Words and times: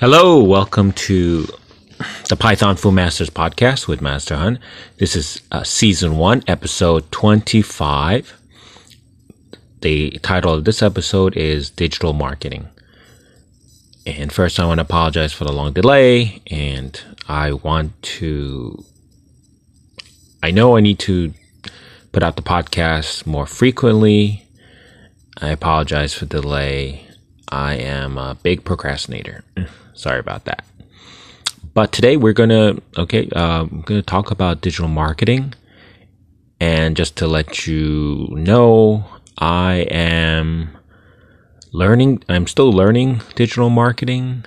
Hello, 0.00 0.42
welcome 0.42 0.90
to 0.90 1.46
the 2.28 2.34
Python 2.34 2.74
Full 2.74 2.90
Masters 2.90 3.30
podcast 3.30 3.86
with 3.86 4.00
Master 4.00 4.34
Hun. 4.34 4.58
This 4.98 5.14
is 5.14 5.40
uh, 5.52 5.62
season 5.62 6.16
one, 6.16 6.42
episode 6.48 7.12
25. 7.12 8.36
The 9.82 10.10
title 10.20 10.52
of 10.52 10.64
this 10.64 10.82
episode 10.82 11.36
is 11.36 11.70
Digital 11.70 12.12
Marketing. 12.12 12.68
And 14.04 14.32
first, 14.32 14.58
I 14.58 14.66
want 14.66 14.78
to 14.78 14.82
apologize 14.82 15.32
for 15.32 15.44
the 15.44 15.52
long 15.52 15.72
delay, 15.72 16.42
and 16.48 17.00
I 17.28 17.52
want 17.52 18.02
to. 18.18 18.84
I 20.42 20.50
know 20.50 20.76
I 20.76 20.80
need 20.80 20.98
to 21.00 21.32
put 22.10 22.24
out 22.24 22.34
the 22.34 22.42
podcast 22.42 23.26
more 23.26 23.46
frequently. 23.46 24.44
I 25.40 25.50
apologize 25.50 26.14
for 26.14 26.24
the 26.24 26.40
delay. 26.40 27.06
I 27.48 27.74
am 27.74 28.18
a 28.18 28.36
big 28.42 28.64
procrastinator. 28.64 29.44
Sorry 29.94 30.18
about 30.18 30.44
that. 30.44 30.64
But 31.72 31.92
today 31.92 32.16
we're 32.16 32.32
gonna 32.32 32.76
okay, 32.96 33.28
uh, 33.34 33.62
I'm 33.62 33.82
gonna 33.82 34.02
talk 34.02 34.30
about 34.30 34.60
digital 34.60 34.88
marketing, 34.88 35.54
and 36.60 36.96
just 36.96 37.16
to 37.16 37.26
let 37.26 37.66
you 37.66 38.28
know, 38.30 39.04
I 39.38 39.86
am 39.90 40.76
learning. 41.72 42.22
I'm 42.28 42.46
still 42.46 42.70
learning 42.72 43.22
digital 43.34 43.70
marketing. 43.70 44.44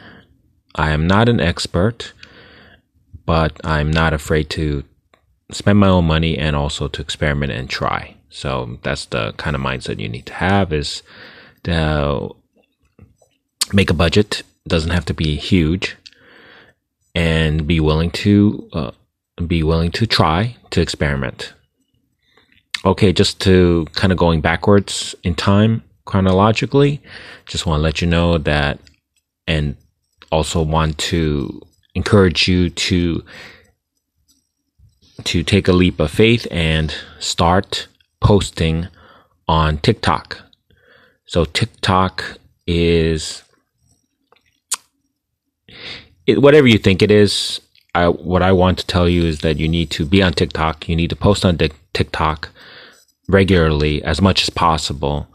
I 0.75 0.91
am 0.91 1.07
not 1.07 1.27
an 1.27 1.39
expert, 1.39 2.13
but 3.25 3.59
I'm 3.63 3.91
not 3.91 4.13
afraid 4.13 4.49
to 4.51 4.83
spend 5.51 5.79
my 5.79 5.87
own 5.87 6.05
money 6.05 6.37
and 6.37 6.55
also 6.55 6.87
to 6.87 7.01
experiment 7.01 7.51
and 7.51 7.69
try. 7.69 8.15
So 8.29 8.77
that's 8.83 9.05
the 9.05 9.33
kind 9.33 9.55
of 9.55 9.61
mindset 9.61 9.99
you 9.99 10.09
need 10.09 10.25
to 10.27 10.33
have 10.33 10.71
is 10.71 11.03
to 11.63 12.35
make 13.73 13.89
a 13.89 13.93
budget. 13.93 14.43
Doesn't 14.67 14.91
have 14.91 15.05
to 15.05 15.13
be 15.13 15.35
huge 15.35 15.95
and 17.15 17.65
be 17.65 17.79
willing 17.79 18.11
to 18.11 18.69
uh, 18.73 18.91
be 19.47 19.63
willing 19.63 19.91
to 19.91 20.05
try 20.05 20.55
to 20.71 20.81
experiment. 20.81 21.53
Okay, 22.85 23.11
just 23.11 23.41
to 23.41 23.87
kind 23.93 24.11
of 24.11 24.19
going 24.19 24.41
backwards 24.41 25.15
in 25.23 25.33
time 25.35 25.83
chronologically, 26.05 27.01
just 27.45 27.65
want 27.65 27.79
to 27.79 27.83
let 27.83 28.01
you 28.01 28.07
know 28.07 28.37
that, 28.37 28.79
and 29.47 29.75
also 30.31 30.61
want 30.61 30.97
to 30.97 31.61
encourage 31.95 32.47
you 32.47 32.69
to 32.69 33.23
to 35.23 35.43
take 35.43 35.67
a 35.67 35.73
leap 35.73 35.99
of 35.99 36.11
faith 36.11 36.45
and 36.51 36.93
start 37.19 37.87
posting 38.21 38.87
on 39.47 39.77
TikTok. 39.79 40.41
So 41.25 41.45
TikTok 41.45 42.37
is 42.67 43.43
it, 46.25 46.41
whatever 46.41 46.67
you 46.67 46.77
think 46.77 47.01
it 47.01 47.11
is, 47.11 47.61
I, 47.95 48.09
what 48.09 48.41
I 48.41 48.51
want 48.51 48.77
to 48.79 48.87
tell 48.87 49.09
you 49.09 49.23
is 49.23 49.39
that 49.41 49.57
you 49.57 49.67
need 49.67 49.89
to 49.91 50.05
be 50.05 50.21
on 50.21 50.33
TikTok. 50.33 50.87
You 50.87 50.95
need 50.95 51.09
to 51.09 51.15
post 51.15 51.45
on 51.45 51.57
TikTok 51.93 52.49
regularly 53.27 54.03
as 54.03 54.21
much 54.21 54.43
as 54.43 54.49
possible 54.49 55.27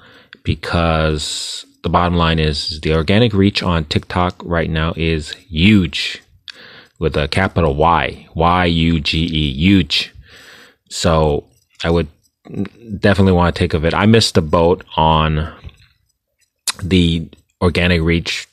because 0.44 1.64
the 1.82 1.88
bottom 1.88 2.16
line 2.16 2.38
is 2.38 2.80
the 2.80 2.94
organic 2.94 3.32
reach 3.32 3.62
on 3.62 3.84
TikTok 3.84 4.40
right 4.44 4.70
now 4.70 4.92
is 4.96 5.32
huge 5.32 6.22
with 6.98 7.16
a 7.16 7.26
capital 7.26 7.74
Y, 7.74 8.28
Y 8.34 8.64
U 8.64 9.00
G 9.00 9.18
E, 9.24 9.52
huge. 9.54 10.14
So 10.88 11.44
I 11.82 11.90
would 11.90 12.08
definitely 12.98 13.32
want 13.32 13.54
to 13.54 13.58
take 13.58 13.74
of 13.74 13.84
it. 13.84 13.94
I 13.94 14.06
missed 14.06 14.34
the 14.34 14.42
boat 14.42 14.84
on 14.96 15.52
the 16.82 17.28
organic 17.60 18.02
reach 18.02 18.46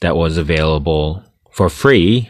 that 0.00 0.16
was 0.16 0.36
available 0.36 1.22
for 1.50 1.68
free 1.68 2.28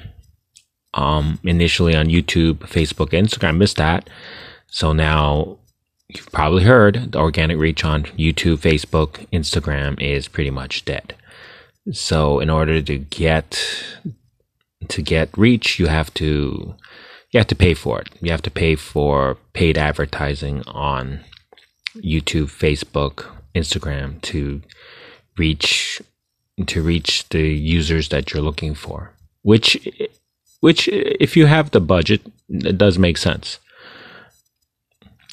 um, 0.94 1.38
initially 1.44 1.94
on 1.94 2.06
YouTube, 2.06 2.58
Facebook, 2.58 3.10
Instagram. 3.10 3.58
Missed 3.58 3.76
that. 3.76 4.10
So 4.66 4.92
now 4.92 5.58
you've 6.08 6.30
probably 6.32 6.64
heard 6.64 7.12
the 7.12 7.18
organic 7.18 7.58
reach 7.58 7.84
on 7.84 8.04
YouTube, 8.04 8.58
Facebook, 8.58 9.26
Instagram 9.32 10.00
is 10.00 10.28
pretty 10.28 10.50
much 10.50 10.84
dead. 10.84 11.14
So 11.92 12.40
in 12.40 12.50
order 12.50 12.82
to 12.82 12.98
get 12.98 13.84
to 14.88 15.02
get 15.02 15.36
reach, 15.36 15.78
you 15.78 15.86
have 15.86 16.12
to 16.14 16.74
you 17.30 17.38
have 17.38 17.46
to 17.48 17.54
pay 17.54 17.74
for 17.74 18.00
it. 18.00 18.08
You 18.20 18.30
have 18.32 18.42
to 18.42 18.50
pay 18.50 18.74
for 18.74 19.36
paid 19.52 19.78
advertising 19.78 20.62
on 20.66 21.20
YouTube, 21.96 22.46
Facebook, 22.46 23.26
Instagram 23.54 24.20
to 24.22 24.62
reach 25.36 26.02
to 26.66 26.82
reach 26.82 27.28
the 27.30 27.48
users 27.48 28.08
that 28.08 28.32
you're 28.32 28.42
looking 28.42 28.74
for 28.74 29.12
which 29.42 29.88
which 30.60 30.88
if 30.88 31.36
you 31.36 31.46
have 31.46 31.70
the 31.70 31.80
budget 31.80 32.20
it 32.48 32.76
does 32.76 32.98
make 32.98 33.16
sense. 33.16 33.58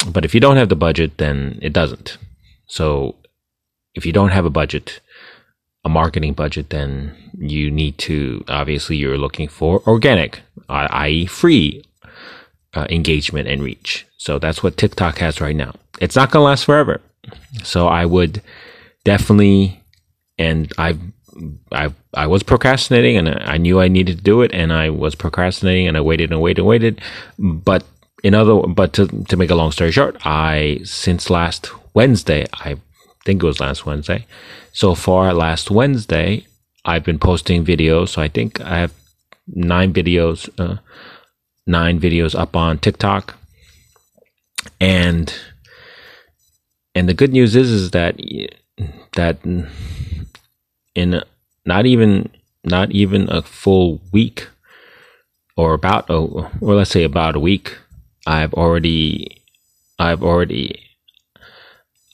But 0.08 0.24
if 0.24 0.34
you 0.34 0.40
don't 0.40 0.56
have 0.56 0.68
the 0.68 0.76
budget 0.76 1.18
then 1.18 1.58
it 1.62 1.72
doesn't. 1.72 2.18
So 2.66 3.16
if 3.94 4.06
you 4.06 4.12
don't 4.12 4.30
have 4.30 4.44
a 4.44 4.50
budget 4.50 5.00
a 5.84 5.88
marketing 5.88 6.32
budget 6.32 6.70
then 6.70 7.14
you 7.38 7.70
need 7.70 7.98
to 7.98 8.44
obviously 8.48 8.96
you're 8.96 9.18
looking 9.18 9.48
for 9.48 9.82
organic 9.86 10.40
i.e 10.68 11.26
free 11.26 11.84
uh, 12.74 12.86
engagement 12.90 13.48
and 13.48 13.62
reach. 13.62 14.06
So 14.16 14.38
that's 14.38 14.62
what 14.62 14.76
tiktok 14.76 15.18
has 15.18 15.40
right 15.40 15.56
now. 15.56 15.74
It's 16.00 16.16
not 16.16 16.30
going 16.30 16.42
to 16.42 16.46
last 16.46 16.64
forever. 16.64 17.00
So 17.62 17.88
i 17.88 18.04
would 18.06 18.40
definitely 19.04 19.82
and 20.38 20.72
i've 20.78 21.00
I 21.72 21.92
I 22.14 22.26
was 22.26 22.42
procrastinating 22.42 23.16
and 23.16 23.28
I 23.28 23.56
knew 23.56 23.80
I 23.80 23.88
needed 23.88 24.18
to 24.18 24.22
do 24.22 24.42
it 24.42 24.52
and 24.52 24.72
I 24.72 24.90
was 24.90 25.14
procrastinating 25.14 25.86
and 25.86 25.96
I 25.96 26.00
waited 26.00 26.32
and 26.32 26.40
waited 26.40 26.60
and 26.60 26.68
waited. 26.68 27.00
But 27.38 27.84
in 28.22 28.34
other 28.34 28.54
but 28.66 28.92
to 28.94 29.06
to 29.06 29.36
make 29.36 29.50
a 29.50 29.54
long 29.54 29.72
story 29.72 29.92
short, 29.92 30.16
I 30.24 30.80
since 30.84 31.30
last 31.30 31.70
Wednesday, 31.94 32.46
I 32.52 32.76
think 33.24 33.42
it 33.42 33.46
was 33.46 33.60
last 33.60 33.86
Wednesday. 33.86 34.26
So 34.72 34.94
far 34.94 35.32
last 35.34 35.70
Wednesday, 35.70 36.46
I've 36.84 37.04
been 37.04 37.18
posting 37.18 37.64
videos. 37.64 38.10
So 38.10 38.22
I 38.22 38.28
think 38.28 38.60
I 38.60 38.78
have 38.78 38.92
nine 39.46 39.92
videos 39.92 40.48
uh, 40.58 40.78
nine 41.66 42.00
videos 42.00 42.38
up 42.38 42.56
on 42.56 42.78
TikTok. 42.78 43.36
And 44.80 45.32
and 46.94 47.08
the 47.08 47.14
good 47.14 47.32
news 47.32 47.54
is 47.54 47.70
is 47.70 47.90
that 47.92 48.16
that 49.12 49.38
in 50.98 51.22
not 51.64 51.86
even 51.86 52.30
not 52.64 52.90
even 52.90 53.28
a 53.30 53.40
full 53.42 54.00
week 54.12 54.48
or 55.56 55.74
about 55.74 56.10
oh 56.10 56.50
or 56.60 56.74
let's 56.74 56.90
say 56.90 57.04
about 57.04 57.36
a 57.36 57.40
week 57.40 57.76
i've 58.26 58.54
already 58.54 59.42
i've 59.98 60.22
already 60.22 60.66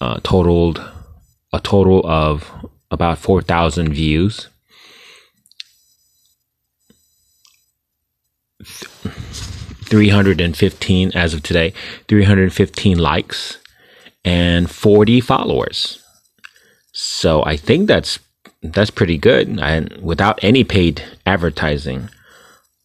uh, 0.01 0.21
totaled 0.23 0.83
a 1.53 1.61
total 1.61 2.03
of 2.05 2.51
about 2.91 3.19
4000 3.19 3.93
views. 3.93 4.49
315 9.87 11.13
as 11.15 11.35
of 11.35 11.43
today 11.43 11.73
315 12.09 12.99
likes 12.99 13.59
and 14.25 14.71
40 14.71 15.21
followers. 15.21 16.03
So 16.93 17.45
i 17.45 17.57
think 17.57 17.89
that's 17.89 18.19
that's 18.73 18.91
pretty 18.91 19.19
good. 19.19 19.61
And 19.61 19.93
without 20.03 20.43
any 20.43 20.65
paid 20.65 21.05
advertising, 21.27 22.09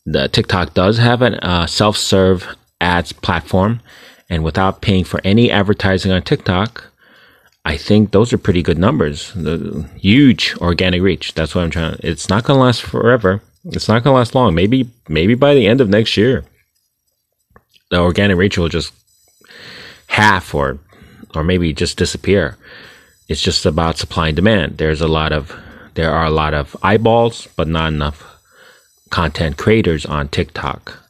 the 0.06 0.28
TikTok 0.28 0.74
does 0.74 0.98
have 0.98 1.22
a 1.22 1.44
uh, 1.44 1.66
self-serve 1.68 2.56
ads 2.82 3.12
platform, 3.12 3.82
and 4.30 4.44
without 4.44 4.82
paying 4.82 5.04
for 5.04 5.22
any 5.24 5.52
advertising 5.52 6.12
on 6.12 6.22
TikTok, 6.22 6.86
I 7.66 7.78
think 7.78 8.12
those 8.12 8.34
are 8.34 8.38
pretty 8.38 8.62
good 8.62 8.78
numbers. 8.78 9.34
The 9.34 9.88
huge 9.96 10.56
organic 10.58 11.02
reach. 11.02 11.34
That's 11.34 11.56
what 11.56 11.64
I'm 11.64 11.70
trying. 11.70 11.98
To, 11.98 12.08
it's 12.08 12.30
not 12.30 12.44
going 12.44 12.58
to 12.58 12.64
last 12.64 12.82
forever. 12.82 13.42
It's 13.66 13.88
not 13.88 14.04
going 14.04 14.14
to 14.14 14.18
last 14.18 14.36
long. 14.36 14.56
Maybe 14.56 14.90
maybe 15.08 15.36
by 15.36 15.54
the 15.54 15.68
end 15.68 15.82
of 15.82 15.90
next 15.90 16.18
year, 16.18 16.46
the 17.92 18.00
organic 18.00 18.38
reach 18.38 18.58
will 18.58 18.70
just 18.70 18.94
half 20.08 20.56
or 20.56 20.80
or 21.36 21.44
maybe 21.44 21.74
just 21.74 21.98
disappear. 21.98 22.58
It's 23.28 23.42
just 23.42 23.66
about 23.66 23.98
supply 23.98 24.30
and 24.30 24.36
demand. 24.36 24.78
There's 24.78 25.02
a 25.02 25.08
lot 25.08 25.32
of 25.32 25.56
there 25.96 26.12
are 26.12 26.26
a 26.26 26.32
lot 26.32 26.54
of 26.54 26.76
eyeballs, 26.84 27.48
but 27.56 27.68
not 27.68 27.94
enough 27.94 28.24
content 29.10 29.58
creators 29.58 30.06
on 30.06 30.30
TikTok 30.30 31.04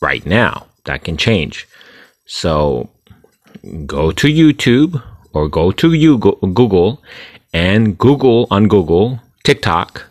right 0.00 0.24
now. 0.24 0.66
That 0.84 1.04
can 1.04 1.16
change. 1.16 1.68
So 2.26 2.90
go 3.86 4.10
to 4.12 4.26
YouTube 4.28 5.02
or 5.32 5.48
go 5.48 5.72
to 5.72 6.18
Google 6.18 7.02
and 7.52 7.98
Google 7.98 8.46
on 8.50 8.68
Google 8.68 9.20
TikTok, 9.44 10.04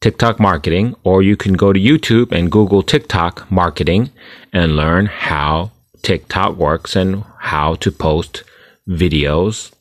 TikTok 0.00 0.40
marketing, 0.40 0.94
or 1.04 1.22
you 1.22 1.36
can 1.36 1.54
go 1.54 1.72
to 1.72 1.80
YouTube 1.80 2.32
and 2.32 2.50
Google 2.50 2.82
TikTok 2.82 3.50
marketing 3.50 4.10
and 4.52 4.76
learn 4.76 5.06
how 5.06 5.70
TikTok 6.02 6.56
works 6.56 6.96
and 6.96 7.24
how 7.38 7.74
to 7.76 7.92
post 7.92 8.42
videos 8.88 9.72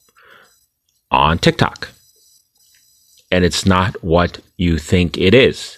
on 1.10 1.38
TikTok 1.38 1.90
and 3.32 3.46
it's 3.46 3.66
not 3.66 4.02
what 4.04 4.40
you 4.58 4.78
think 4.78 5.18
it 5.18 5.34
is. 5.34 5.78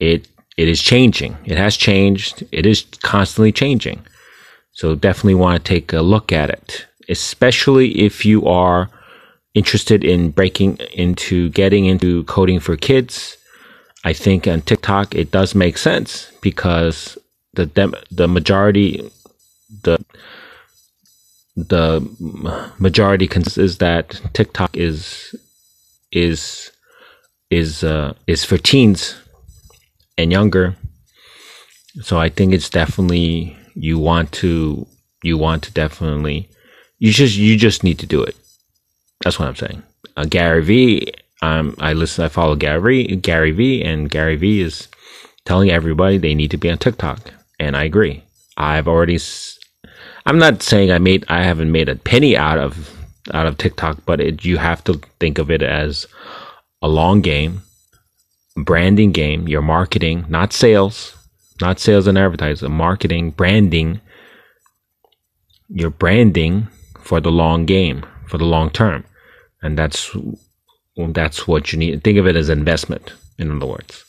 it 0.00 0.28
it 0.56 0.68
is 0.68 0.80
changing. 0.82 1.36
It 1.44 1.58
has 1.58 1.76
changed. 1.76 2.44
It 2.52 2.66
is 2.66 2.84
constantly 3.02 3.52
changing. 3.52 4.04
So 4.72 4.94
definitely 4.94 5.34
want 5.36 5.64
to 5.64 5.68
take 5.68 5.92
a 5.92 6.02
look 6.02 6.32
at 6.32 6.50
it, 6.50 6.86
especially 7.08 8.00
if 8.00 8.24
you 8.24 8.46
are 8.46 8.90
interested 9.54 10.04
in 10.04 10.30
breaking 10.30 10.78
into 10.94 11.50
getting 11.50 11.86
into 11.86 12.24
coding 12.24 12.60
for 12.60 12.76
kids. 12.76 13.36
I 14.04 14.12
think 14.12 14.46
on 14.48 14.62
TikTok 14.62 15.14
it 15.14 15.30
does 15.30 15.54
make 15.54 15.78
sense 15.78 16.32
because 16.42 17.18
the 17.54 17.66
dem- 17.66 17.94
the 18.10 18.28
majority 18.28 19.10
the 19.82 19.98
the 21.56 22.00
majority 22.78 23.28
is 23.58 23.78
that 23.78 24.20
TikTok 24.34 24.76
is 24.76 25.34
is 26.12 26.70
is 27.54 27.84
uh, 27.84 28.14
is 28.26 28.44
for 28.44 28.58
teens 28.58 29.16
and 30.18 30.32
younger. 30.32 30.76
So 32.02 32.18
I 32.18 32.28
think 32.28 32.52
it's 32.52 32.70
definitely 32.70 33.56
you 33.74 33.98
want 33.98 34.32
to 34.32 34.86
you 35.22 35.38
want 35.38 35.62
to 35.64 35.72
definitely 35.72 36.48
you 36.98 37.12
just 37.12 37.36
you 37.36 37.56
just 37.56 37.84
need 37.84 37.98
to 38.00 38.06
do 38.06 38.22
it. 38.22 38.36
That's 39.22 39.38
what 39.38 39.48
I'm 39.48 39.56
saying. 39.56 39.82
Uh, 40.16 40.26
Gary 40.26 40.62
V. 40.62 41.12
Um, 41.42 41.74
I 41.78 41.92
listen. 41.92 42.24
I 42.24 42.28
follow 42.28 42.56
Gary 42.56 43.04
Gary 43.04 43.52
V. 43.52 43.82
And 43.82 44.10
Gary 44.10 44.36
V. 44.36 44.60
is 44.60 44.88
telling 45.44 45.70
everybody 45.70 46.18
they 46.18 46.34
need 46.34 46.50
to 46.50 46.56
be 46.56 46.70
on 46.70 46.78
TikTok, 46.78 47.32
and 47.60 47.76
I 47.76 47.84
agree. 47.84 48.22
I've 48.56 48.88
already. 48.88 49.18
I'm 50.26 50.38
not 50.38 50.62
saying 50.62 50.90
I 50.90 50.98
made. 50.98 51.24
I 51.28 51.42
haven't 51.42 51.72
made 51.72 51.88
a 51.88 51.96
penny 51.96 52.36
out 52.36 52.58
of 52.58 52.90
out 53.32 53.46
of 53.46 53.58
TikTok, 53.58 53.98
but 54.06 54.20
it, 54.20 54.44
you 54.44 54.58
have 54.58 54.82
to 54.84 55.00
think 55.20 55.38
of 55.38 55.50
it 55.50 55.62
as 55.62 56.06
a 56.84 56.88
long 56.88 57.22
game, 57.22 57.62
branding 58.56 59.10
game. 59.10 59.48
Your 59.48 59.62
marketing, 59.62 60.26
not 60.28 60.52
sales, 60.52 61.16
not 61.60 61.80
sales 61.80 62.06
and 62.06 62.18
advertising, 62.18 62.70
marketing, 62.70 63.30
branding. 63.30 64.00
Your 65.68 65.90
branding 65.90 66.68
for 67.00 67.20
the 67.20 67.32
long 67.32 67.64
game, 67.64 68.04
for 68.28 68.36
the 68.36 68.44
long 68.44 68.68
term, 68.68 69.04
and 69.62 69.78
that's 69.78 70.14
that's 71.08 71.48
what 71.48 71.72
you 71.72 71.78
need. 71.78 72.04
Think 72.04 72.18
of 72.18 72.26
it 72.26 72.36
as 72.36 72.50
investment. 72.50 73.14
In 73.38 73.50
other 73.50 73.66
words. 73.66 74.04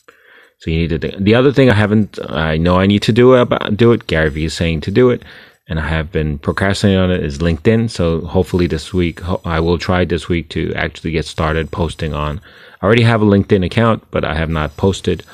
So 0.58 0.70
you 0.70 0.78
need 0.78 0.90
to 0.90 0.98
think. 0.98 1.22
The 1.22 1.34
other 1.34 1.52
thing 1.52 1.70
I 1.70 1.74
haven't, 1.74 2.18
I 2.30 2.56
know 2.56 2.78
I 2.78 2.86
need 2.86 3.02
to 3.02 3.12
do 3.12 3.34
about 3.34 3.76
do 3.76 3.92
it. 3.92 4.06
Gary 4.06 4.30
Vee 4.30 4.44
is 4.44 4.54
saying 4.54 4.80
to 4.82 4.90
do 4.90 5.10
it, 5.10 5.22
and 5.68 5.80
I 5.80 5.88
have 5.88 6.12
been 6.12 6.38
procrastinating 6.38 7.00
on 7.00 7.10
it. 7.10 7.24
Is 7.24 7.38
LinkedIn. 7.38 7.90
So 7.90 8.20
hopefully 8.22 8.66
this 8.66 8.92
week 8.94 9.20
I 9.46 9.60
will 9.60 9.78
try 9.78 10.04
this 10.04 10.28
week 10.28 10.48
to 10.50 10.72
actually 10.74 11.12
get 11.12 11.24
started 11.24 11.70
posting 11.70 12.14
on. 12.14 12.40
I 12.80 12.86
already 12.86 13.02
have 13.02 13.22
a 13.22 13.26
LinkedIn 13.26 13.64
account, 13.64 14.04
but 14.10 14.24
I 14.24 14.34
have 14.34 14.50
not 14.50 14.76
posted 14.76 15.24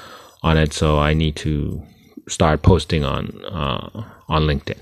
on 0.43 0.56
it. 0.56 0.73
So 0.73 0.99
I 0.99 1.14
need 1.14 1.37
to 1.37 1.82
start 2.29 2.62
posting 2.62 3.05
on 3.05 3.44
uh, 3.44 4.05
on 4.29 4.43
LinkedIn. 4.43 4.79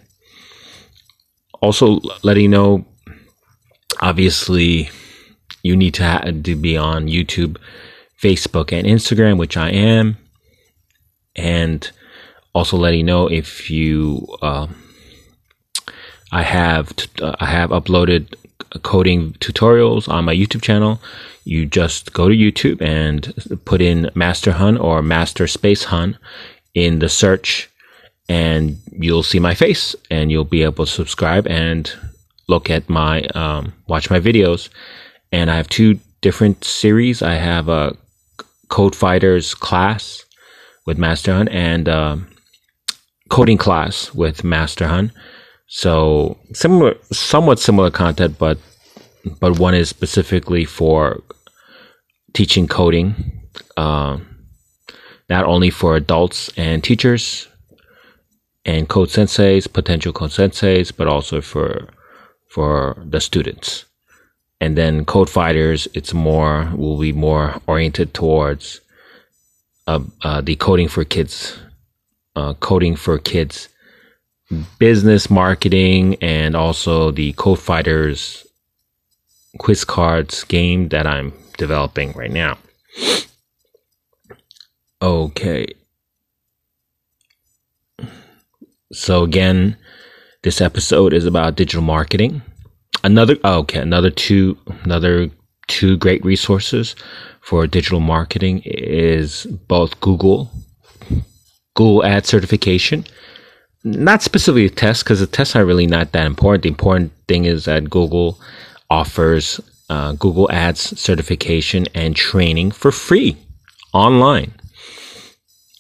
Also, 1.63 2.01
letting 2.23 2.45
you 2.45 2.49
know, 2.49 2.87
obviously, 4.01 4.89
you 5.63 5.77
need 5.77 5.93
to, 5.95 6.41
to 6.43 6.57
be 6.57 6.77
on 6.77 7.07
YouTube, 7.07 7.59
Facebook, 8.19 8.73
and 8.73 8.87
Instagram, 8.87 9.37
which 9.37 9.59
I 9.59 9.69
am 9.71 10.17
and 11.37 11.91
also 12.55 12.77
letting 12.77 13.01
you 13.01 13.05
know 13.05 13.27
if 13.29 13.71
you 13.71 14.27
uh, 14.43 14.67
I 16.33 16.43
have 16.43 16.95
t- 16.97 17.23
uh, 17.23 17.37
I 17.41 17.47
have 17.47 17.71
uploaded 17.71 18.35
coding 18.83 19.33
tutorials 19.35 20.09
on 20.09 20.25
my 20.25 20.35
YouTube 20.35 20.63
channel. 20.63 21.01
You 21.45 21.67
just 21.67 22.13
go 22.13 22.29
to 22.29 22.35
YouTube 22.35 22.81
and 22.81 23.33
put 23.65 23.81
in 23.81 24.11
Master 24.15 24.53
Hun 24.53 24.77
or 24.77 25.03
Master 25.03 25.47
Space 25.47 25.85
Hun 25.85 26.19
in 26.75 27.01
the 27.01 27.09
search, 27.09 27.69
and 28.29 28.79
you'll 28.93 29.23
see 29.23 29.41
my 29.41 29.55
face, 29.55 29.97
and 30.11 30.31
you'll 30.31 30.45
be 30.45 30.63
able 30.63 30.87
to 30.87 30.93
subscribe 30.93 31.47
and 31.49 31.93
look 32.49 32.71
at 32.71 32.89
my 32.89 33.23
um, 33.35 33.73
watch 33.89 34.11
my 34.11 34.21
videos. 34.21 34.69
And 35.33 35.51
I 35.51 35.57
have 35.57 35.69
two 35.69 35.99
different 36.21 36.65
series. 36.65 37.23
I 37.23 37.35
have 37.35 37.69
a 37.69 37.97
Code 38.69 38.95
Fighters 38.95 39.55
class 39.55 40.25
with 40.87 40.99
Master 40.99 41.33
Hun 41.33 41.49
and 41.49 41.89
uh, 41.89 42.17
coding 43.29 43.59
class 43.59 44.15
with 44.15 44.45
Master 44.45 44.87
Hun. 44.87 45.13
So 45.73 46.37
similar, 46.53 46.97
somewhat 47.13 47.61
similar 47.61 47.93
content, 47.93 48.39
but 48.39 48.59
but 49.39 49.61
one 49.61 49.73
is 49.73 49.89
specifically 49.89 50.65
for 50.65 51.23
teaching 52.35 52.67
coding, 52.67 53.41
uh, 53.77 54.19
not 55.29 55.45
only 55.45 55.71
for 55.71 55.95
adults 55.95 56.51
and 56.57 56.83
teachers 56.83 57.47
and 58.65 58.89
code 58.89 59.11
senseis, 59.11 59.73
potential 59.73 60.13
code 60.13 60.31
senseis, 60.31 60.93
but 60.95 61.07
also 61.07 61.41
for 61.41 61.89
for 62.49 63.01
the 63.09 63.21
students. 63.21 63.85
And 64.61 64.77
then 64.77 65.05
code 65.05 65.31
fighters, 65.31 65.87
it's 65.95 66.13
more 66.13 66.69
will 66.75 66.99
be 66.99 67.13
more 67.13 67.63
oriented 67.69 68.13
towards 68.13 68.81
uh, 69.87 70.01
uh, 70.23 70.41
the 70.41 70.57
coding 70.57 70.89
for 70.89 71.05
kids, 71.05 71.57
uh, 72.35 72.55
coding 72.55 72.97
for 72.97 73.19
kids, 73.19 73.69
business 74.79 75.31
marketing, 75.31 76.17
and 76.21 76.57
also 76.57 77.11
the 77.11 77.33
Code 77.35 77.59
Fighters 77.59 78.47
quiz 79.59 79.85
cards 79.85 80.45
game 80.45 80.89
that 80.89 81.07
I'm 81.07 81.33
developing 81.59 82.13
right 82.13 82.31
now. 82.31 82.59
Okay. 85.03 85.67
So 88.93 89.23
again, 89.23 89.77
this 90.43 90.61
episode 90.61 91.13
is 91.13 91.27
about 91.27 91.57
digital 91.57 91.83
marketing. 91.83 92.43
Another 93.05 93.37
oh, 93.45 93.61
okay, 93.61 93.81
another 93.81 94.11
two 94.11 94.59
another 94.83 95.31
two 95.69 95.97
great 95.97 96.25
resources 96.25 96.97
for 97.41 97.67
digital 97.67 98.01
marketing 98.01 98.63
is 98.65 99.47
both 99.69 99.99
Google, 100.01 100.51
Google 101.75 102.05
Ad 102.05 102.27
certification. 102.27 103.05
Not 103.83 104.23
specifically 104.23 104.67
a 104.67 104.71
test 104.71 105.05
because 105.05 105.21
the 105.21 105.27
tests 105.27 105.57
are 105.57 105.65
really 105.65 105.87
not 105.87 106.13
that 106.13 106.27
important. 106.27 106.63
The 106.63 106.69
important 106.69 107.13
thing 107.29 107.47
is 107.47 107.65
that 107.65 107.89
Google 107.89 108.39
offers 108.91 109.61
uh, 109.89 110.13
Google 110.13 110.51
Ads 110.53 111.01
certification 111.01 111.87
and 111.95 112.15
training 112.15 112.73
for 112.73 112.93
free 112.93 113.37
online. 113.93 114.53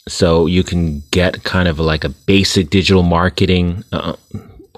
So 0.08 0.46
you 0.46 0.64
can 0.64 1.02
get 1.10 1.44
kind 1.44 1.68
of 1.68 1.78
like 1.78 2.02
a 2.04 2.08
basic 2.08 2.70
digital 2.70 3.02
marketing, 3.02 3.84
uh, 3.92 4.16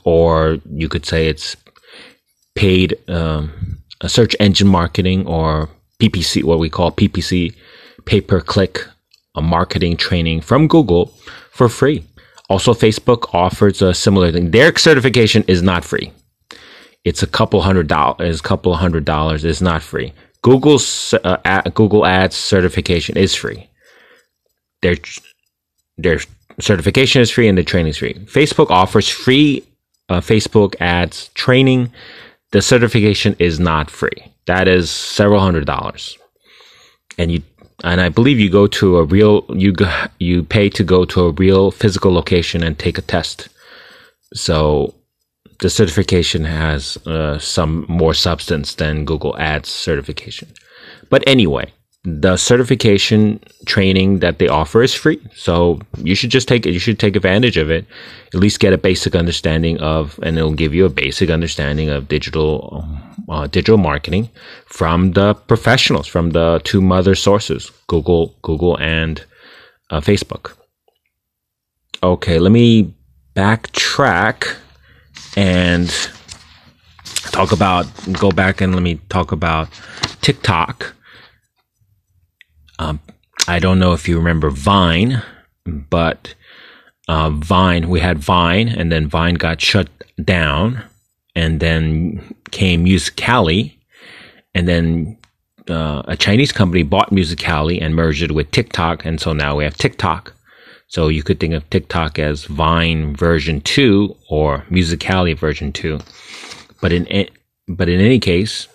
or 0.04 0.58
you 0.70 0.88
could 0.88 1.06
say 1.06 1.28
it's 1.28 1.56
paid 2.54 2.98
um, 3.08 3.78
search 4.06 4.36
engine 4.40 4.68
marketing 4.68 5.26
or 5.26 5.70
PPC, 6.00 6.44
what 6.44 6.58
we 6.58 6.68
call 6.68 6.90
PPC, 6.90 7.54
pay 8.04 8.20
per 8.20 8.40
click 8.40 8.86
marketing 9.40 9.96
training 9.96 10.40
from 10.40 10.68
Google 10.68 11.14
for 11.52 11.68
free. 11.68 12.04
Also, 12.52 12.74
Facebook 12.74 13.34
offers 13.34 13.80
a 13.82 13.94
similar 13.94 14.30
thing. 14.32 14.50
Their 14.50 14.76
certification 14.76 15.42
is 15.48 15.62
not 15.62 15.84
free. 15.84 16.12
It's 17.04 17.22
a 17.22 17.26
couple 17.26 17.62
hundred 17.62 17.88
dollars. 17.88 18.40
A 18.40 18.42
couple 18.42 18.74
hundred 18.74 19.04
dollars. 19.04 19.44
It's 19.44 19.62
not 19.62 19.82
free. 19.82 20.12
Google's 20.42 21.14
uh, 21.24 21.62
Google 21.74 22.04
Ads 22.04 22.36
certification 22.36 23.16
is 23.16 23.34
free. 23.34 23.68
Their 24.82 24.96
their 25.96 26.20
certification 26.60 27.22
is 27.22 27.30
free 27.30 27.48
and 27.48 27.56
the 27.56 27.64
training 27.64 27.90
is 27.90 27.98
free. 27.98 28.14
Facebook 28.40 28.70
offers 28.70 29.08
free 29.08 29.64
uh, 30.10 30.20
Facebook 30.20 30.74
ads 30.80 31.28
training. 31.28 31.90
The 32.50 32.60
certification 32.60 33.34
is 33.38 33.58
not 33.58 33.90
free 33.90 34.32
that 34.46 34.68
is 34.68 34.90
several 34.90 35.40
hundred 35.40 35.66
dollars 35.66 36.18
and 37.18 37.30
you 37.30 37.42
and 37.82 38.00
i 38.00 38.08
believe 38.08 38.38
you 38.38 38.50
go 38.50 38.66
to 38.66 38.96
a 38.96 39.04
real 39.04 39.44
you 39.54 39.74
you 40.18 40.42
pay 40.42 40.68
to 40.68 40.84
go 40.84 41.04
to 41.04 41.26
a 41.26 41.32
real 41.32 41.70
physical 41.70 42.12
location 42.12 42.62
and 42.62 42.78
take 42.78 42.98
a 42.98 43.02
test. 43.02 43.48
So 44.34 44.94
the 45.60 45.70
certification 45.70 46.44
has 46.44 46.96
uh, 47.06 47.38
some 47.38 47.84
more 47.88 48.14
substance 48.14 48.74
than 48.74 49.04
google 49.04 49.36
ads 49.38 49.68
certification. 49.68 50.48
But 51.10 51.22
anyway 51.26 51.72
the 52.04 52.36
certification 52.36 53.38
training 53.64 54.18
that 54.18 54.40
they 54.40 54.48
offer 54.48 54.82
is 54.82 54.92
free. 54.92 55.20
So 55.36 55.80
you 55.98 56.16
should 56.16 56.30
just 56.30 56.48
take 56.48 56.66
it. 56.66 56.72
You 56.72 56.80
should 56.80 56.98
take 56.98 57.14
advantage 57.14 57.56
of 57.56 57.70
it. 57.70 57.86
At 58.34 58.40
least 58.40 58.58
get 58.58 58.72
a 58.72 58.78
basic 58.78 59.14
understanding 59.14 59.78
of, 59.80 60.18
and 60.22 60.36
it'll 60.36 60.54
give 60.54 60.74
you 60.74 60.84
a 60.84 60.88
basic 60.88 61.30
understanding 61.30 61.90
of 61.90 62.08
digital, 62.08 62.84
uh, 63.28 63.46
digital 63.46 63.78
marketing 63.78 64.30
from 64.66 65.12
the 65.12 65.34
professionals, 65.34 66.08
from 66.08 66.30
the 66.30 66.60
two 66.64 66.80
mother 66.80 67.14
sources, 67.14 67.70
Google, 67.86 68.34
Google 68.42 68.76
and 68.80 69.24
uh, 69.90 70.00
Facebook. 70.00 70.56
Okay, 72.02 72.40
let 72.40 72.50
me 72.50 72.92
backtrack 73.36 74.56
and 75.36 75.88
talk 77.30 77.52
about, 77.52 77.86
go 78.12 78.32
back 78.32 78.60
and 78.60 78.74
let 78.74 78.82
me 78.82 78.96
talk 79.08 79.30
about 79.30 79.68
TikTok 80.20 80.94
um, 82.82 83.00
I 83.48 83.58
don't 83.58 83.78
know 83.78 83.92
if 83.92 84.08
you 84.08 84.16
remember 84.16 84.50
Vine, 84.50 85.22
but 85.64 86.34
uh, 87.08 87.30
Vine, 87.30 87.88
we 87.88 88.00
had 88.00 88.18
Vine, 88.18 88.68
and 88.68 88.90
then 88.90 89.08
Vine 89.08 89.34
got 89.34 89.60
shut 89.60 89.88
down, 90.24 90.82
and 91.34 91.60
then 91.60 92.34
came 92.50 92.84
Musical.ly, 92.84 93.74
and 94.54 94.68
then 94.68 95.16
uh, 95.68 96.02
a 96.06 96.16
Chinese 96.16 96.52
company 96.52 96.82
bought 96.82 97.12
Musical.ly 97.12 97.74
and 97.74 97.94
merged 97.94 98.22
it 98.22 98.32
with 98.32 98.50
TikTok, 98.50 99.04
and 99.04 99.20
so 99.20 99.32
now 99.32 99.56
we 99.56 99.64
have 99.64 99.76
TikTok. 99.76 100.32
So 100.88 101.08
you 101.08 101.22
could 101.22 101.40
think 101.40 101.54
of 101.54 101.68
TikTok 101.70 102.18
as 102.18 102.44
Vine 102.44 103.16
version 103.16 103.60
two 103.62 104.14
or 104.28 104.66
Musical.ly 104.68 105.34
version 105.34 105.72
two. 105.72 106.00
But 106.80 106.92
in 106.92 107.28
but 107.66 107.88
in 107.88 108.00
any 108.00 108.18
case, 108.18 108.68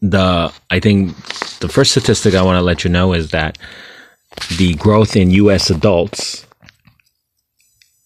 the 0.00 0.52
I 0.70 0.80
think 0.80 1.16
the 1.58 1.68
first 1.68 1.92
statistic 1.92 2.34
I 2.34 2.42
want 2.42 2.56
to 2.56 2.62
let 2.62 2.84
you 2.84 2.90
know 2.90 3.12
is 3.12 3.30
that 3.30 3.58
the 4.56 4.74
growth 4.74 5.16
in 5.16 5.30
U.S. 5.32 5.70
adults 5.70 6.46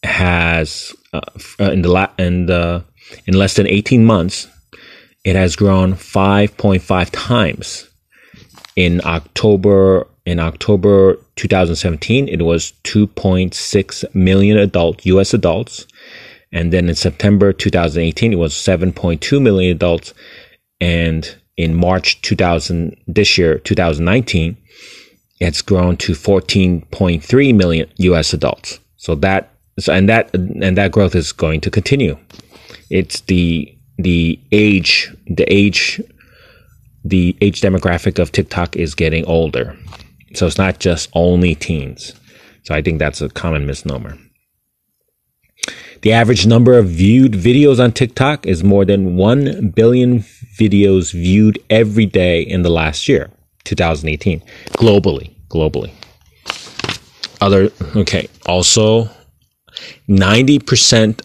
has 0.02 0.94
uh, 1.12 1.20
in 1.58 1.82
the 1.82 1.88
la- 1.88 2.12
in 2.18 2.46
the 2.46 2.84
in 3.26 3.34
less 3.34 3.54
than 3.54 3.66
18 3.66 4.04
months 4.04 4.48
it 5.24 5.36
has 5.36 5.54
grown 5.54 5.92
5.5 5.94 7.10
times 7.12 7.88
in 8.74 9.00
october 9.04 10.06
in 10.24 10.40
october 10.40 11.18
2017 11.36 12.28
it 12.28 12.42
was 12.42 12.72
2.6 12.84 14.14
million 14.14 14.58
adult 14.58 15.04
us 15.06 15.34
adults 15.34 15.86
and 16.50 16.72
then 16.72 16.88
in 16.88 16.94
september 16.94 17.52
2018 17.52 18.32
it 18.32 18.36
was 18.36 18.54
7.2 18.54 19.40
million 19.42 19.76
adults 19.76 20.14
and 20.80 21.36
in 21.56 21.74
march 21.74 22.20
2000 22.22 22.96
this 23.06 23.36
year 23.36 23.58
2019 23.58 24.56
it's 25.40 25.62
grown 25.62 25.96
to 25.96 26.12
14.3 26.12 27.54
million 27.54 27.88
us 27.98 28.32
adults 28.32 28.78
so 28.96 29.14
that 29.14 29.50
so, 29.78 29.92
and 29.92 30.08
that 30.08 30.32
and 30.34 30.76
that 30.76 30.92
growth 30.92 31.14
is 31.14 31.32
going 31.32 31.60
to 31.60 31.70
continue 31.70 32.16
it's 32.90 33.20
the 33.22 33.74
the 33.98 34.38
age 34.52 35.14
the 35.26 35.44
age 35.52 36.00
the 37.04 37.36
age 37.40 37.60
demographic 37.60 38.18
of 38.18 38.32
TikTok 38.32 38.76
is 38.76 38.94
getting 38.94 39.24
older. 39.26 39.76
So 40.34 40.46
it's 40.46 40.58
not 40.58 40.78
just 40.78 41.10
only 41.14 41.54
teens. 41.54 42.14
So 42.62 42.74
I 42.74 42.82
think 42.82 42.98
that's 42.98 43.20
a 43.20 43.28
common 43.28 43.66
misnomer. 43.66 44.16
The 46.02 46.12
average 46.12 46.46
number 46.46 46.76
of 46.76 46.88
viewed 46.88 47.32
videos 47.32 47.82
on 47.82 47.92
TikTok 47.92 48.44
is 48.44 48.64
more 48.64 48.84
than 48.84 49.14
1 49.14 49.70
billion 49.70 50.18
videos 50.58 51.12
viewed 51.12 51.60
every 51.70 52.06
day 52.06 52.42
in 52.42 52.62
the 52.62 52.70
last 52.70 53.08
year, 53.08 53.30
2018, 53.64 54.40
globally, 54.70 55.30
globally. 55.48 55.92
Other 57.40 57.70
okay, 57.94 58.28
also 58.46 59.08
90% 60.08 61.20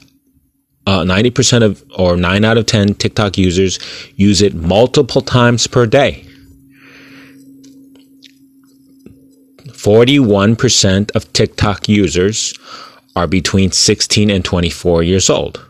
uh, 0.86 1.02
90% 1.02 1.64
of, 1.64 1.84
or 1.98 2.16
9 2.16 2.46
out 2.46 2.58
of 2.58 2.66
10 2.66 2.94
TikTok 2.94 3.38
users 3.38 3.78
use 4.16 4.42
it 4.42 4.54
multiple 4.54 5.22
times 5.22 5.68
per 5.68 5.86
day. 5.86 6.24
41% 9.66 11.16
of 11.16 11.34
TikTok 11.34 11.90
users 11.90 12.54
are 13.18 13.28
between 13.28 13.72
16 13.72 14.30
and 14.30 14.46
24 14.46 15.02
years 15.02 15.28
old. 15.28 15.66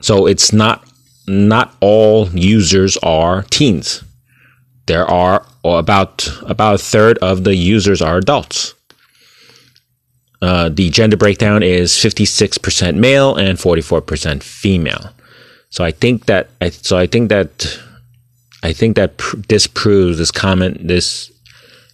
So 0.00 0.26
it's 0.26 0.52
not 0.52 0.88
not 1.28 1.76
all 1.80 2.28
users 2.30 2.96
are 3.02 3.42
teens. 3.50 4.02
There 4.86 5.06
are 5.06 5.46
about 5.62 6.28
about 6.42 6.74
a 6.74 6.78
third 6.78 7.18
of 7.18 7.44
the 7.44 7.54
users 7.54 8.00
are 8.00 8.16
adults. 8.16 8.74
Uh, 10.40 10.70
the 10.70 10.90
gender 10.90 11.16
breakdown 11.16 11.62
is 11.62 11.92
56% 11.92 12.96
male 12.96 13.36
and 13.36 13.56
44% 13.58 14.42
female. 14.42 15.12
So 15.70 15.84
I 15.84 15.92
think 15.92 16.26
that 16.26 16.48
I 16.60 16.70
so 16.70 16.96
I 16.96 17.06
think 17.06 17.28
that 17.28 17.78
I 18.62 18.72
think 18.72 18.96
that 18.96 19.18
pr- 19.18 19.36
disproves 19.46 20.18
this 20.18 20.32
comment 20.32 20.88
this 20.88 21.30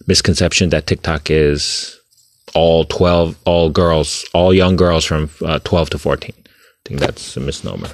misconception 0.07 0.69
that 0.69 0.87
TikTok 0.87 1.29
is 1.29 1.98
all 2.55 2.85
12 2.85 3.37
all 3.45 3.69
girls 3.69 4.25
all 4.33 4.53
young 4.53 4.75
girls 4.75 5.05
from 5.05 5.29
uh, 5.45 5.59
12 5.59 5.91
to 5.91 5.97
14. 5.97 6.33
I 6.37 6.49
think 6.85 6.99
that's 6.99 7.37
a 7.37 7.39
misnomer. 7.39 7.89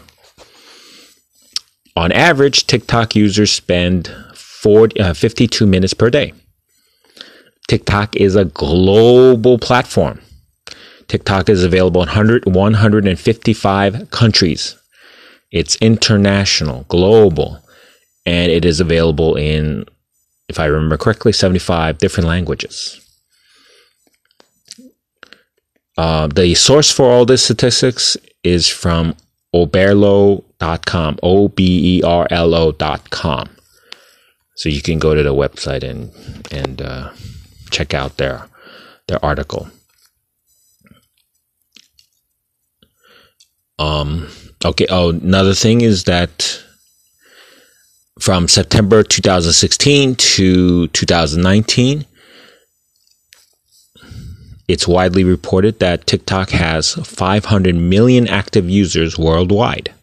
On 1.98 2.12
average, 2.12 2.68
TikTok 2.68 3.16
users 3.16 3.52
spend 3.52 4.14
40, 4.36 5.00
uh, 5.00 5.14
52 5.14 5.66
minutes 5.66 5.94
per 5.94 6.10
day. 6.10 6.34
TikTok 7.68 8.16
is 8.18 8.36
a 8.36 8.46
global 8.46 9.58
platform 9.58 10.20
TikTok 11.08 11.50
is 11.50 11.64
available 11.64 12.02
in 12.02 12.08
100, 12.08 12.46
155 12.46 14.10
countries. 14.12 14.76
It's 15.52 15.76
international, 15.78 16.86
global, 16.90 17.60
and 18.26 18.52
it 18.52 18.66
is 18.66 18.80
available 18.80 19.36
in, 19.36 19.86
if 20.50 20.60
I 20.60 20.66
remember 20.66 20.98
correctly, 20.98 21.32
75 21.32 21.98
different 21.98 22.28
languages. 22.28 23.00
Uh, 25.98 26.28
the 26.28 26.54
source 26.56 26.92
for 26.92 27.06
all 27.06 27.26
this 27.26 27.44
statistics 27.44 28.18
is 28.44 28.68
from 28.68 29.16
oberlo.com, 29.54 31.20
O 31.24 31.48
B 31.48 32.00
E 32.00 32.04
R 32.04 32.28
L 32.30 32.54
O.com. 32.54 33.50
So 34.56 34.70
you 34.70 34.82
can 34.82 35.00
go 35.00 35.16
to 35.16 35.24
the 35.24 35.34
website 35.34 35.84
and 35.84 36.12
and 36.52 36.82
uh, 36.82 37.12
check 37.72 37.94
out 37.94 38.18
their 38.18 38.48
their 39.08 39.24
article. 39.24 39.70
Um, 43.80 44.30
okay. 44.64 44.88
Oh, 44.90 45.10
another 45.10 45.54
thing 45.54 45.82
is 45.82 46.06
that 46.06 46.64
from 48.20 48.48
September 48.48 49.04
2016 49.04 50.16
to 50.16 50.88
2019, 50.88 52.06
it's 54.68 54.88
widely 54.88 55.24
reported 55.24 55.80
that 55.80 56.08
TikTok 56.08 56.50
has 56.50 56.94
500 56.94 57.76
million 57.76 58.28
active 58.28 58.70
users 58.70 59.18
worldwide. 59.18 59.94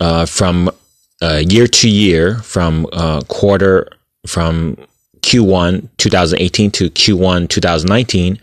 Uh, 0.00 0.26
from 0.26 0.68
uh, 1.22 1.42
year 1.48 1.68
to 1.68 1.88
year, 1.88 2.38
from 2.38 2.86
uh, 2.92 3.20
quarter, 3.28 3.88
from 4.26 4.76
Q1 5.20 5.88
2018 5.98 6.70
to 6.72 6.90
Q1 6.90 7.48
2019, 7.48 8.40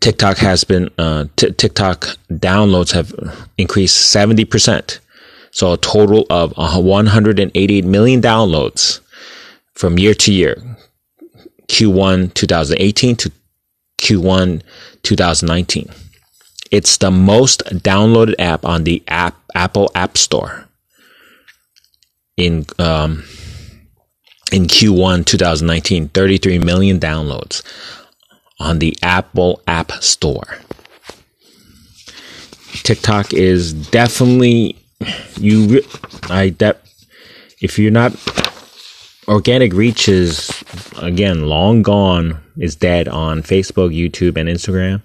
TikTok 0.00 0.36
has 0.38 0.64
been 0.64 0.90
uh, 0.98 1.24
t- 1.36 1.50
TikTok 1.52 2.18
downloads 2.30 2.92
have 2.92 3.14
increased 3.56 3.96
seventy 3.96 4.44
percent, 4.44 5.00
so 5.50 5.72
a 5.72 5.78
total 5.78 6.26
of 6.28 6.52
uh, 6.58 6.78
one 6.78 7.06
hundred 7.06 7.38
and 7.38 7.50
eighty-eight 7.54 7.86
million 7.86 8.20
downloads 8.20 9.00
from 9.76 9.98
year 9.98 10.14
to 10.14 10.32
year, 10.32 10.56
Q1 11.68 12.34
2018 12.34 13.16
to 13.16 13.32
Q1 13.98 14.62
2019. 15.02 15.90
It's 16.70 16.96
the 16.96 17.10
most 17.10 17.62
downloaded 17.66 18.34
app 18.38 18.64
on 18.64 18.84
the 18.84 19.02
app 19.06 19.36
Apple 19.54 19.90
App 19.94 20.18
Store 20.18 20.66
in 22.36 22.66
um, 22.78 23.24
in 24.52 24.64
Q1 24.64 25.24
2019, 25.26 26.08
33 26.08 26.58
million 26.58 26.98
downloads 26.98 27.62
on 28.58 28.78
the 28.78 28.96
Apple 29.02 29.62
App 29.66 29.92
Store. 29.92 30.58
TikTok 32.82 33.32
is 33.32 33.72
definitely 33.72 34.76
you. 35.36 35.82
I 36.24 36.50
that 36.58 36.82
if 37.60 37.78
you're 37.78 37.90
not 37.90 38.12
organic 39.28 39.72
reach 39.72 40.08
is 40.08 40.50
again 40.98 41.46
long 41.46 41.82
gone 41.82 42.40
is 42.56 42.76
dead 42.76 43.08
on 43.08 43.42
Facebook, 43.42 43.94
YouTube, 43.94 44.36
and 44.36 44.48
Instagram. 44.48 45.04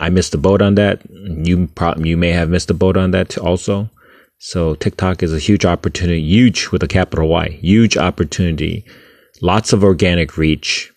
I 0.00 0.10
missed 0.10 0.32
the 0.32 0.38
boat 0.38 0.62
on 0.62 0.76
that. 0.76 1.02
You 1.10 1.66
probably 1.74 2.10
you 2.10 2.16
may 2.16 2.30
have 2.30 2.50
missed 2.50 2.68
the 2.68 2.74
boat 2.74 2.96
on 2.96 3.10
that 3.12 3.36
also. 3.38 3.90
So 4.38 4.76
TikTok 4.76 5.22
is 5.22 5.34
a 5.34 5.40
huge 5.40 5.64
opportunity, 5.64 6.22
huge 6.22 6.68
with 6.68 6.82
a 6.82 6.88
capital 6.88 7.28
Y, 7.28 7.58
huge 7.60 7.96
opportunity. 7.96 8.84
Lots 9.42 9.72
of 9.72 9.82
organic 9.82 10.36
reach 10.36 10.92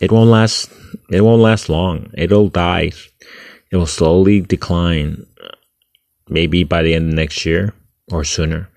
it 0.00 0.10
won't 0.10 0.30
last. 0.30 0.70
It 1.10 1.20
won't 1.20 1.42
last 1.42 1.68
long. 1.68 2.10
It'll 2.14 2.48
die. 2.48 2.92
It 3.70 3.76
will 3.76 3.86
slowly 3.86 4.40
decline. 4.40 5.26
Maybe 6.28 6.64
by 6.64 6.82
the 6.82 6.94
end 6.94 7.08
of 7.10 7.14
next 7.14 7.44
year 7.46 7.74
or 8.10 8.24
sooner. 8.24 8.68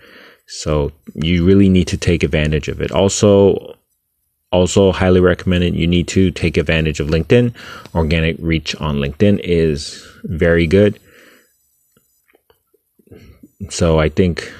So 0.47 0.91
you 1.13 1.45
really 1.45 1.69
need 1.69 1.87
to 1.89 1.97
take 1.97 2.23
advantage 2.23 2.69
of 2.69 2.81
it. 2.81 2.91
Also, 2.91 3.75
also 4.51 4.91
highly 4.91 5.19
recommended. 5.19 5.75
You 5.75 5.87
need 5.87 6.07
to 6.09 6.31
take 6.31 6.57
advantage 6.57 6.99
of 6.99 7.07
LinkedIn. 7.07 7.53
Organic 7.93 8.37
reach 8.39 8.75
on 8.75 8.97
LinkedIn 8.97 9.41
is 9.43 10.05
very 10.23 10.65
good. 10.65 10.99
so 13.69 13.99
I 13.99 14.09
think 14.09 14.51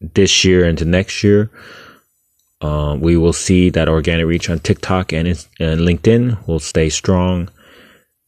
this 0.00 0.44
year 0.44 0.66
into 0.66 0.84
next 0.84 1.24
year, 1.24 1.50
uh, 2.60 2.96
we 2.98 3.16
will 3.16 3.32
see 3.32 3.70
that 3.70 3.88
organic 3.88 4.26
reach 4.26 4.48
on 4.48 4.60
TikTok 4.60 5.12
and, 5.12 5.26
and 5.26 5.80
LinkedIn 5.80 6.46
will 6.46 6.60
stay 6.60 6.88
strong. 6.88 7.48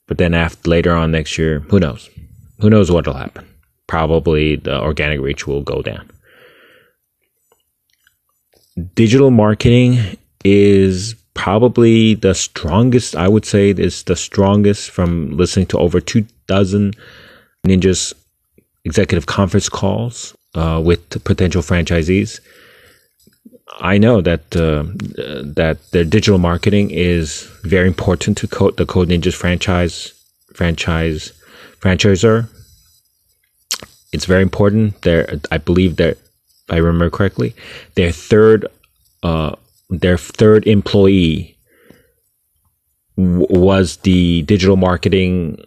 But 0.08 0.18
then 0.18 0.34
after 0.34 0.68
later 0.68 0.92
on 0.92 1.12
next 1.12 1.38
year, 1.38 1.60
who 1.60 1.78
knows? 1.78 2.10
Who 2.58 2.68
knows 2.68 2.90
what 2.90 3.06
will 3.06 3.14
happen? 3.14 3.46
Probably 3.86 4.56
the 4.56 4.80
organic 4.80 5.20
reach 5.20 5.46
will 5.46 5.62
go 5.62 5.82
down. 5.82 6.10
Digital 8.94 9.30
marketing 9.30 10.16
is 10.44 11.14
probably 11.34 12.14
the 12.14 12.34
strongest. 12.34 13.14
I 13.14 13.28
would 13.28 13.44
say 13.44 13.70
is 13.70 14.02
the 14.04 14.16
strongest 14.16 14.90
from 14.90 15.36
listening 15.36 15.66
to 15.66 15.78
over 15.78 16.00
two 16.00 16.26
dozen 16.46 16.92
ninjas 17.66 18.14
executive 18.84 19.26
conference 19.26 19.68
calls 19.68 20.36
uh, 20.54 20.82
with 20.84 21.22
potential 21.24 21.62
franchisees. 21.62 22.40
I 23.80 23.98
know 23.98 24.20
that 24.20 24.56
uh, 24.56 24.84
that 25.54 25.78
their 25.90 26.04
digital 26.04 26.38
marketing 26.38 26.90
is 26.90 27.42
very 27.62 27.88
important 27.88 28.36
to 28.38 28.48
Code, 28.48 28.76
the 28.76 28.86
Code 28.86 29.08
Ninjas 29.08 29.34
franchise 29.34 30.12
franchise 30.52 31.32
franchisor. 31.80 32.48
It's 34.12 34.26
very 34.26 34.42
important. 34.42 35.02
There, 35.02 35.40
I 35.50 35.58
believe 35.58 35.96
that 35.96 36.18
I 36.68 36.76
remember 36.78 37.10
correctly, 37.10 37.54
their 37.94 38.12
third 38.12 38.66
uh, 39.22 39.56
their 39.90 40.18
third 40.18 40.66
employee 40.66 41.56
w- 43.16 43.46
was 43.50 43.98
the 43.98 44.42
digital 44.42 44.76
marketing 44.76 45.62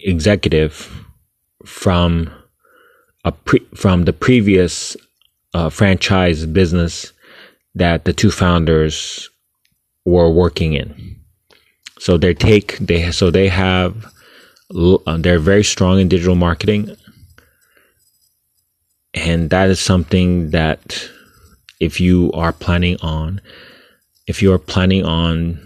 executive 0.00 1.04
from 1.64 2.30
a 3.24 3.32
pre- 3.32 3.66
from 3.74 4.04
the 4.04 4.12
previous 4.12 4.96
uh, 5.54 5.70
franchise 5.70 6.46
business 6.46 7.12
that 7.74 8.04
the 8.04 8.12
two 8.12 8.30
founders 8.30 9.28
were 10.04 10.30
working 10.30 10.72
in. 10.72 11.16
So 11.98 12.16
they 12.16 12.34
take 12.34 12.78
they 12.78 13.10
so 13.10 13.30
they 13.30 13.48
have 13.48 14.06
uh, 14.74 15.16
they're 15.18 15.38
very 15.38 15.64
strong 15.64 15.98
in 15.98 16.08
digital 16.08 16.34
marketing, 16.34 16.96
and 19.14 19.50
that 19.50 19.70
is 19.70 19.80
something 19.80 20.50
that 20.50 21.08
if 21.80 22.00
you 22.00 22.30
are 22.32 22.52
planning 22.52 22.96
on 23.00 23.40
if 24.26 24.42
you 24.42 24.52
are 24.52 24.58
planning 24.58 25.04
on 25.04 25.58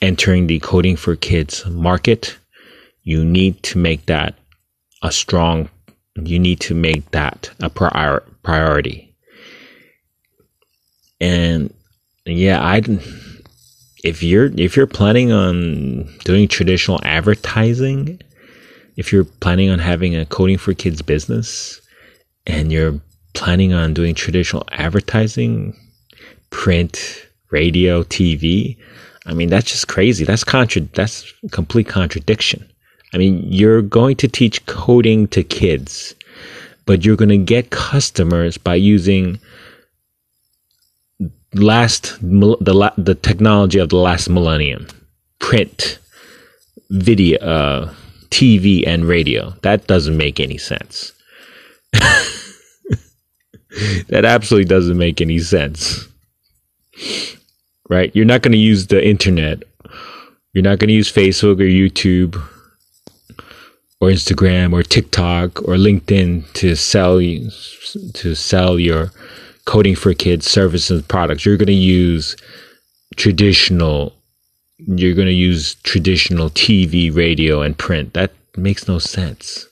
entering 0.00 0.46
the 0.46 0.60
coding 0.60 0.94
for 0.96 1.16
kids 1.16 1.66
market, 1.66 2.38
you 3.02 3.24
need 3.24 3.60
to 3.64 3.78
make 3.78 4.06
that 4.06 4.34
a 5.02 5.10
strong 5.10 5.68
you 6.22 6.38
need 6.38 6.60
to 6.60 6.74
make 6.74 7.10
that 7.10 7.50
a 7.60 7.68
prior, 7.68 8.22
priority. 8.44 9.12
And 11.20 11.74
yeah, 12.24 12.64
I 12.64 12.82
if 14.04 14.22
you're 14.22 14.50
if 14.56 14.76
you're 14.76 14.86
planning 14.86 15.32
on 15.32 16.08
doing 16.24 16.46
traditional 16.46 17.00
advertising, 17.02 18.20
if 18.96 19.12
you're 19.12 19.24
planning 19.24 19.70
on 19.70 19.80
having 19.80 20.14
a 20.14 20.24
coding 20.24 20.58
for 20.58 20.72
kids 20.72 21.02
business 21.02 21.80
and 22.46 22.72
you're 22.72 23.00
planning 23.32 23.72
on 23.72 23.94
doing 23.94 24.14
traditional 24.14 24.64
advertising, 24.72 25.76
print, 26.50 27.26
radio, 27.50 28.02
TV, 28.04 28.76
I 29.26 29.34
mean 29.34 29.48
that's 29.48 29.70
just 29.70 29.88
crazy. 29.88 30.24
That's 30.24 30.44
contra 30.44 30.82
that's 30.82 31.32
complete 31.50 31.88
contradiction. 31.88 32.68
I 33.14 33.16
mean, 33.16 33.44
you're 33.46 33.80
going 33.80 34.16
to 34.16 34.28
teach 34.28 34.66
coding 34.66 35.28
to 35.28 35.44
kids, 35.44 36.16
but 36.84 37.04
you're 37.04 37.16
going 37.16 37.28
to 37.28 37.38
get 37.38 37.70
customers 37.70 38.58
by 38.58 38.74
using 38.74 39.38
last 41.54 42.18
the 42.20 42.92
the 42.98 43.14
technology 43.14 43.78
of 43.78 43.88
the 43.90 43.96
last 43.96 44.28
millennium, 44.28 44.88
print, 45.38 45.98
video, 46.90 47.38
uh, 47.38 47.94
TV, 48.30 48.84
and 48.86 49.04
radio. 49.04 49.54
That 49.62 49.86
doesn't 49.86 50.16
make 50.16 50.40
any 50.40 50.58
sense. 50.58 51.12
that 54.08 54.24
absolutely 54.24 54.68
doesn't 54.68 54.98
make 54.98 55.20
any 55.20 55.38
sense. 55.38 56.06
Right? 57.88 58.14
You're 58.14 58.24
not 58.24 58.42
going 58.42 58.52
to 58.52 58.58
use 58.58 58.86
the 58.86 59.06
internet. 59.06 59.62
You're 60.52 60.62
not 60.62 60.78
going 60.78 60.88
to 60.88 60.94
use 60.94 61.12
Facebook 61.12 61.60
or 61.60 61.64
YouTube 61.64 62.36
or 64.00 64.08
Instagram 64.08 64.72
or 64.72 64.82
TikTok 64.82 65.60
or 65.62 65.74
LinkedIn 65.74 66.52
to 66.54 66.76
sell 66.76 67.18
to 67.18 68.34
sell 68.34 68.78
your 68.78 69.10
coding 69.64 69.96
for 69.96 70.14
kids 70.14 70.48
services 70.50 71.00
and 71.00 71.08
products. 71.08 71.44
You're 71.44 71.56
going 71.56 71.66
to 71.66 71.72
use 71.72 72.36
traditional 73.16 74.14
you're 74.78 75.14
going 75.14 75.28
to 75.28 75.32
use 75.32 75.76
traditional 75.76 76.50
TV, 76.50 77.14
radio 77.14 77.62
and 77.62 77.78
print. 77.78 78.12
That 78.14 78.32
makes 78.56 78.88
no 78.88 78.98
sense. 78.98 79.66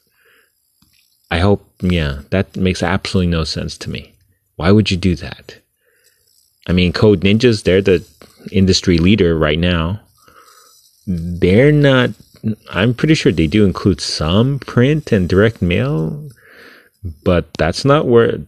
I 1.30 1.38
hope 1.38 1.66
yeah, 1.82 2.20
that 2.30 2.56
makes 2.56 2.82
absolutely 2.82 3.30
no 3.30 3.44
sense 3.44 3.76
to 3.78 3.90
me. 3.90 4.14
Why 4.56 4.70
would 4.70 4.90
you 4.90 4.96
do 4.96 5.16
that? 5.16 5.58
I 6.66 6.72
mean, 6.72 6.92
Code 6.92 7.20
Ninjas, 7.20 7.64
they're 7.64 7.82
the 7.82 8.06
industry 8.50 8.98
leader 8.98 9.36
right 9.36 9.58
now. 9.58 10.00
They're 11.06 11.72
not 11.72 12.10
I'm 12.70 12.94
pretty 12.94 13.14
sure 13.14 13.32
they 13.32 13.46
do 13.46 13.64
include 13.64 14.00
some 14.00 14.58
print 14.58 15.12
and 15.12 15.28
direct 15.28 15.62
mail, 15.62 16.28
but 17.22 17.52
that's 17.54 17.84
not 17.84 18.06
where 18.06 18.38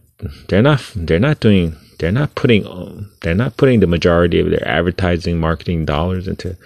they're 0.47 0.61
not. 0.61 0.81
They're 0.95 1.19
not 1.19 1.39
doing. 1.39 1.75
They're 1.99 2.11
not 2.11 2.35
putting. 2.35 3.09
They're 3.21 3.35
not 3.35 3.57
putting 3.57 3.79
the 3.79 3.87
majority 3.87 4.39
of 4.39 4.49
their 4.49 4.67
advertising 4.67 5.39
marketing 5.39 5.85
dollars 5.85 6.27
into 6.27 6.57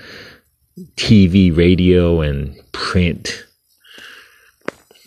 TV, 0.95 1.55
radio, 1.55 2.21
and 2.21 2.55
print. 2.71 3.45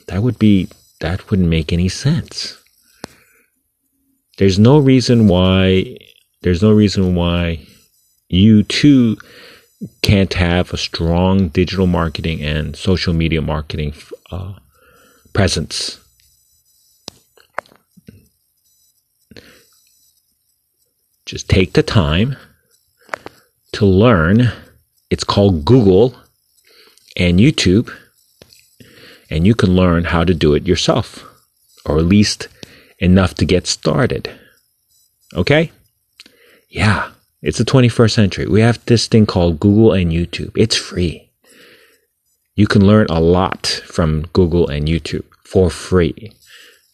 That 0.06 0.22
would 0.22 0.38
be. 0.38 0.68
That 1.02 1.28
wouldn't 1.28 1.48
make 1.48 1.72
any 1.72 1.88
sense. 1.88 2.62
There's 4.38 4.56
no 4.56 4.78
reason 4.78 5.26
why. 5.26 5.96
There's 6.42 6.62
no 6.62 6.70
reason 6.70 7.16
why 7.16 7.66
you 8.28 8.62
too 8.62 9.16
can't 10.02 10.32
have 10.34 10.72
a 10.72 10.76
strong 10.76 11.48
digital 11.48 11.88
marketing 11.88 12.40
and 12.40 12.76
social 12.76 13.12
media 13.12 13.42
marketing 13.42 13.94
uh, 14.30 14.54
presence. 15.32 15.98
Just 21.26 21.48
take 21.48 21.72
the 21.72 21.82
time 21.82 22.36
to 23.72 23.86
learn. 23.86 24.52
It's 25.10 25.24
called 25.24 25.64
Google 25.64 26.14
and 27.16 27.40
YouTube, 27.40 27.92
and 29.32 29.46
you 29.46 29.54
can 29.54 29.74
learn 29.74 30.04
how 30.04 30.24
to 30.24 30.34
do 30.34 30.52
it 30.54 30.66
yourself, 30.66 31.24
or 31.86 31.98
at 31.98 32.04
least 32.04 32.48
enough 32.98 33.34
to 33.34 33.46
get 33.46 33.66
started. 33.66 34.30
Okay? 35.34 35.72
Yeah. 36.68 37.10
It's 37.40 37.58
the 37.58 37.64
21st 37.64 38.12
century. 38.12 38.46
We 38.46 38.60
have 38.60 38.84
this 38.84 39.06
thing 39.08 39.26
called 39.26 39.58
Google 39.58 39.92
and 39.92 40.12
YouTube. 40.12 40.52
It's 40.54 40.76
free. 40.76 41.30
You 42.54 42.66
can 42.66 42.86
learn 42.86 43.06
a 43.08 43.20
lot 43.20 43.66
from 43.86 44.26
Google 44.34 44.68
and 44.68 44.86
YouTube 44.86 45.24
for 45.44 45.70
free. 45.70 46.32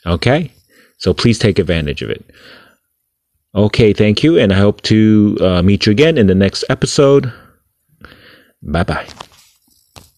Okay? 0.06 0.52
So 0.98 1.12
please 1.12 1.38
take 1.38 1.58
advantage 1.58 2.02
of 2.02 2.10
it. 2.10 2.24
Okay, 3.54 3.92
thank 3.92 4.22
you. 4.22 4.38
And 4.38 4.52
I 4.52 4.56
hope 4.56 4.80
to 4.82 5.36
uh, 5.40 5.62
meet 5.62 5.86
you 5.86 5.92
again 5.92 6.16
in 6.16 6.28
the 6.28 6.34
next 6.34 6.64
episode. 6.70 7.32
Bye 8.62 8.84
bye. 8.84 9.27